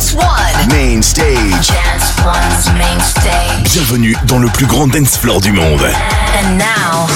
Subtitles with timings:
[0.00, 0.68] Dance One.
[0.70, 1.68] Main stage.
[1.68, 3.70] Dance One's main stage.
[3.70, 5.82] Bienvenue dans le plus grand dance floor du monde.
[5.82, 7.06] And now,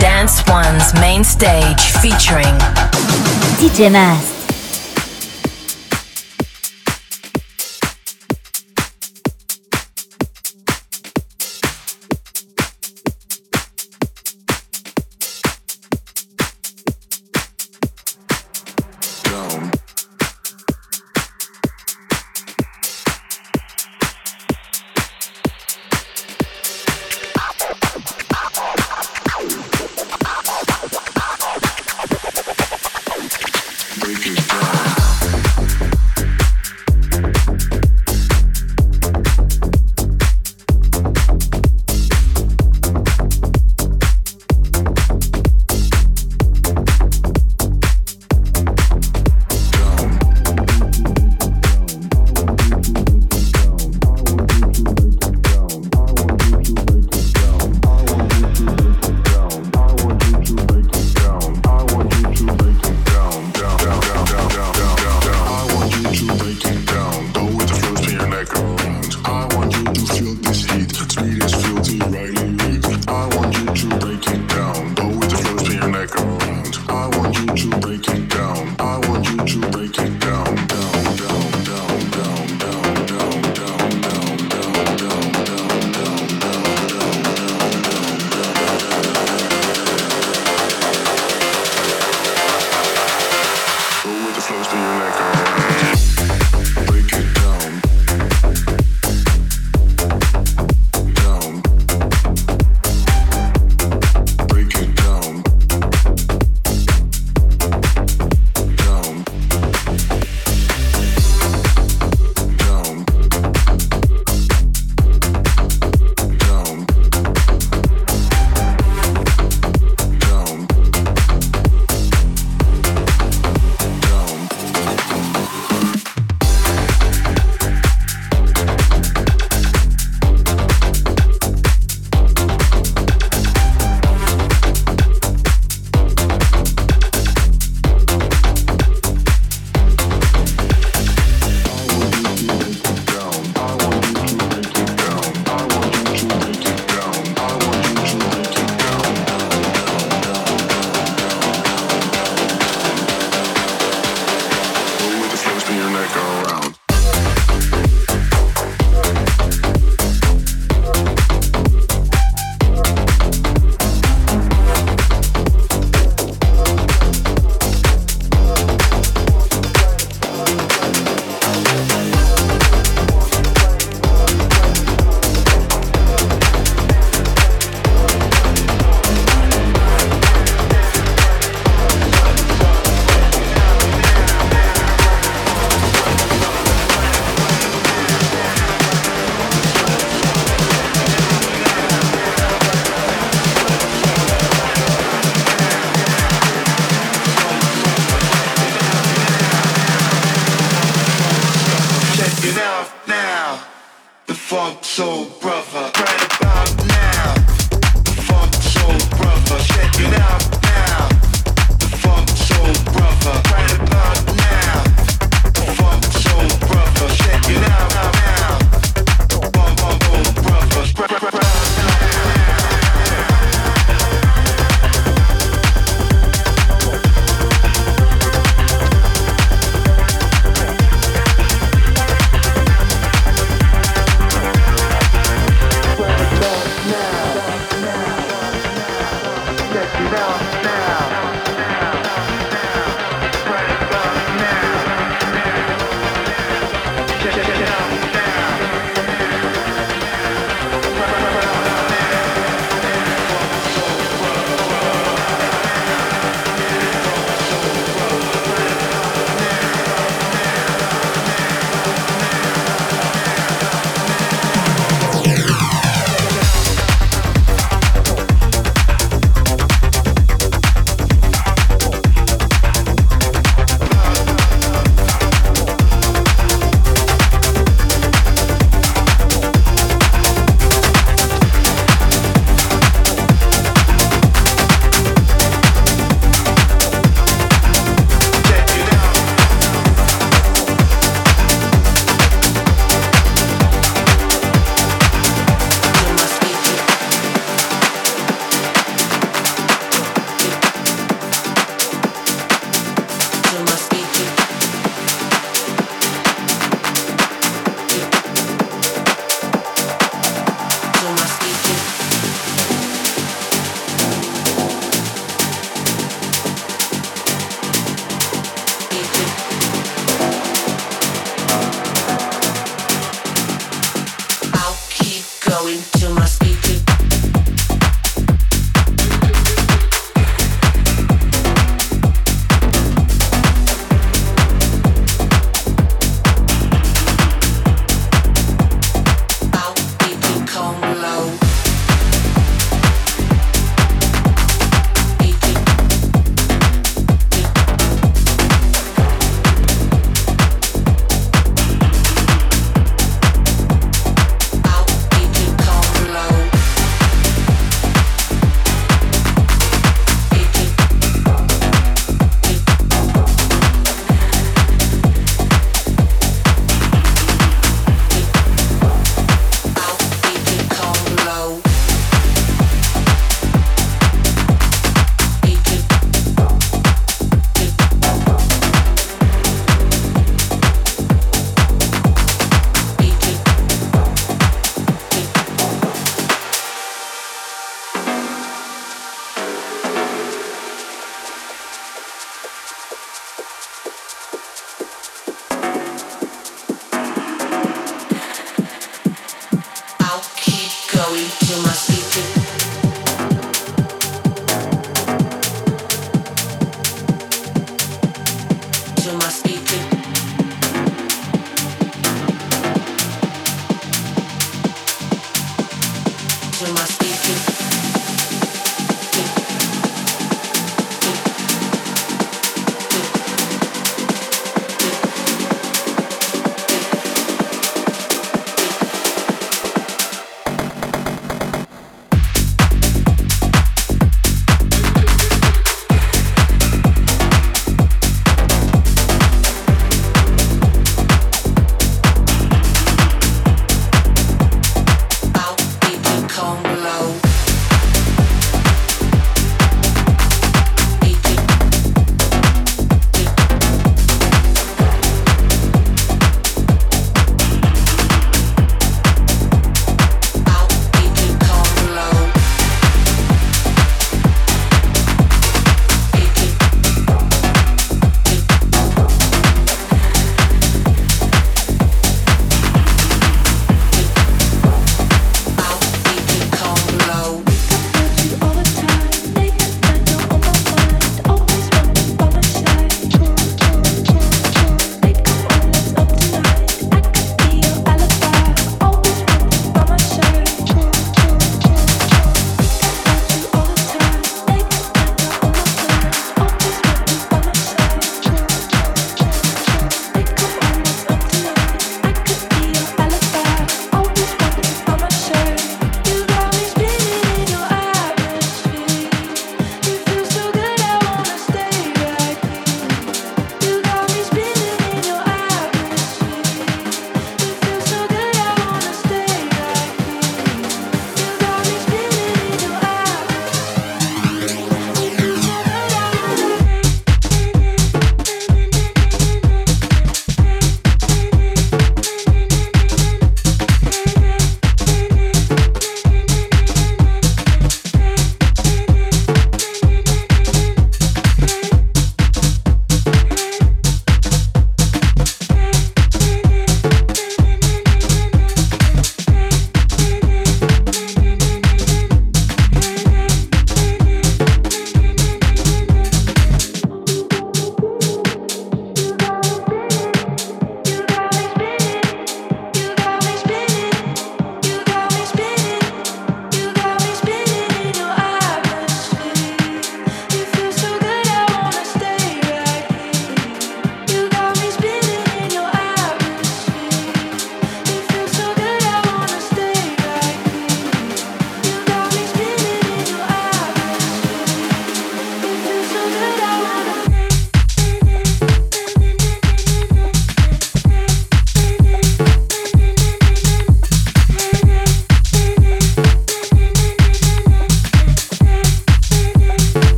[0.00, 2.56] Dance One's main stage featuring
[3.60, 4.39] DJ Mast.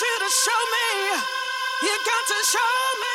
[0.00, 0.88] you to show me.
[1.82, 3.07] You got to show me.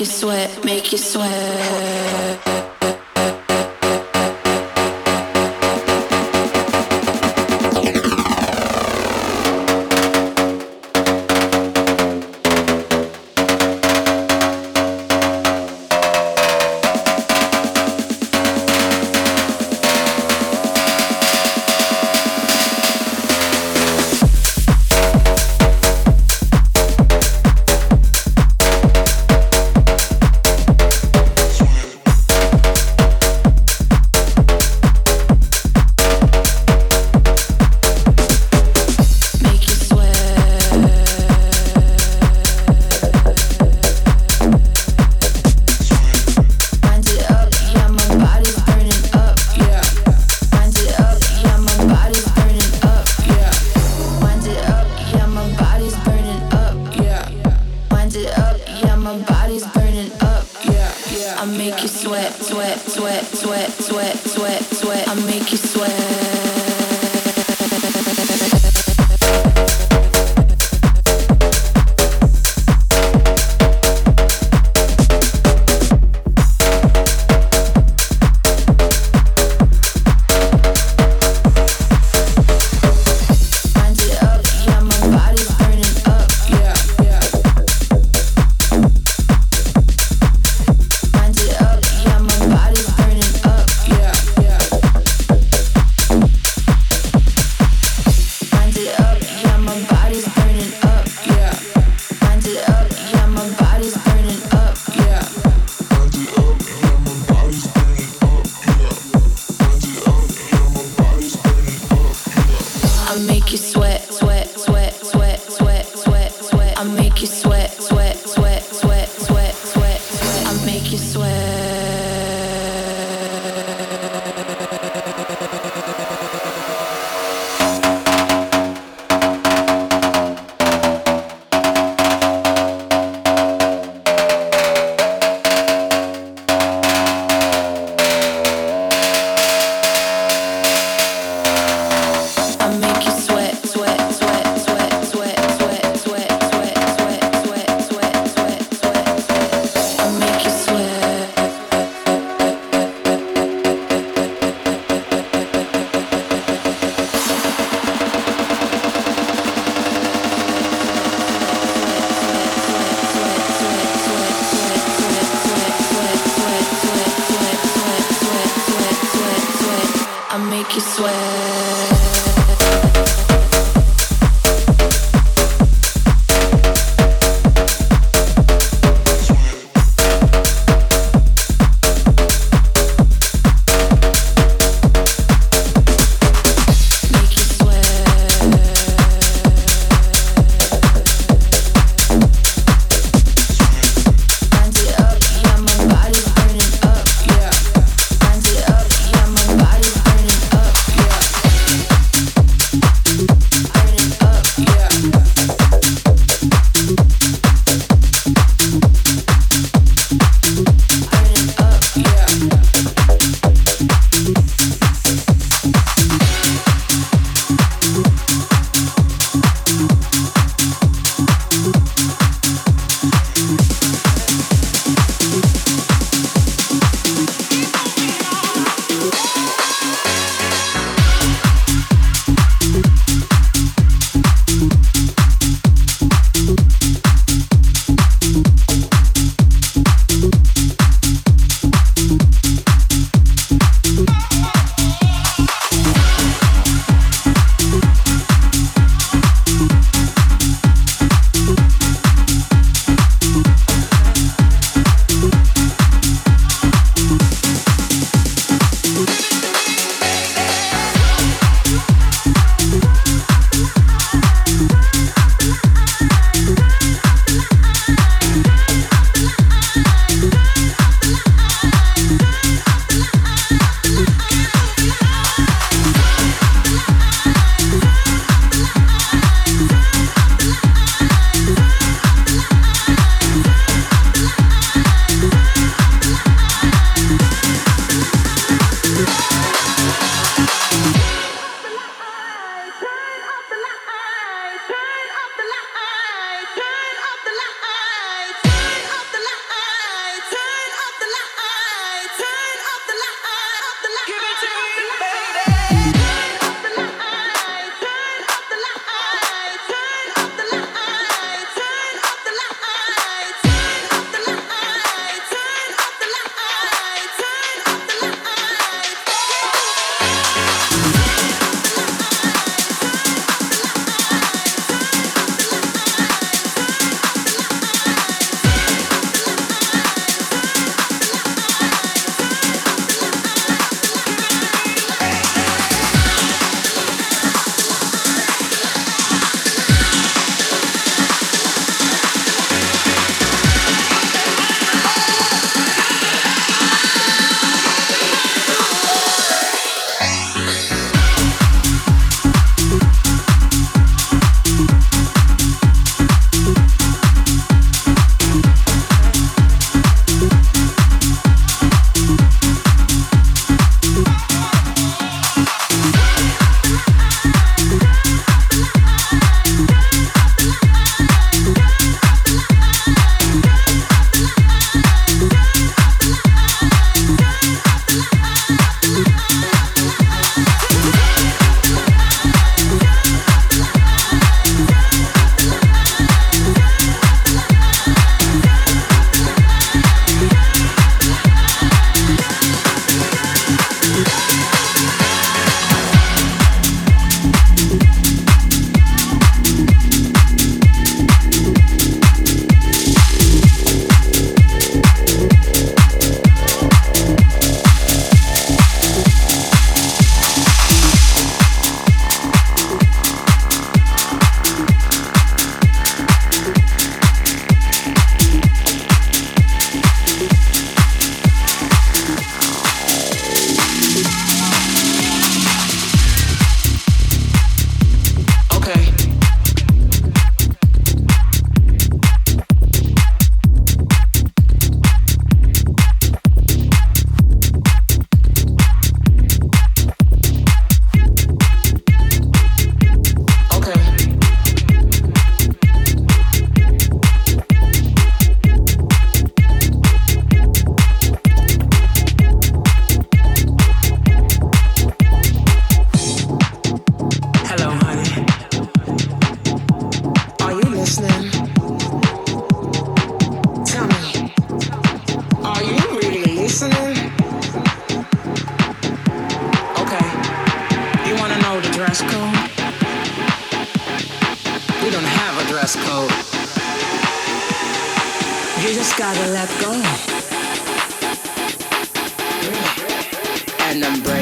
[0.00, 1.49] Make you sweat, make you sweat.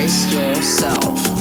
[0.08, 1.37] Yourself.